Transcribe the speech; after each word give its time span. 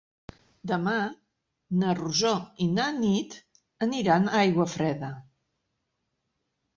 Demà 0.69 0.93
na 1.81 1.91
Rosó 1.99 2.31
i 2.65 2.65
na 2.77 2.85
Nit 3.01 3.35
aniran 3.87 4.25
a 4.31 4.39
Aiguafreda. 4.39 5.11